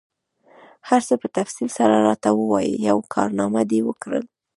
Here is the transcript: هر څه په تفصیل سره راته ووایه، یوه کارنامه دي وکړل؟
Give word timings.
هر 0.89 1.01
څه 1.07 1.13
په 1.21 1.27
تفصیل 1.37 1.69
سره 1.77 1.95
راته 2.07 2.29
ووایه، 2.33 2.75
یوه 2.89 3.03
کارنامه 3.13 3.61
دي 3.69 3.79
وکړل؟ 3.87 4.23